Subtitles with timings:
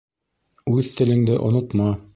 [0.79, 1.93] Үҙ телеңде онотма